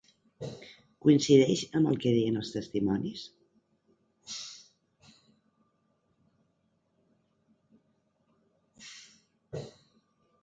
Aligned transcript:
Coincideix 1.05 1.59
amb 1.79 1.89
el 1.89 1.99
que 2.05 2.13
deien 2.13 2.39
els 2.39 2.53
testimonis? 2.53 3.25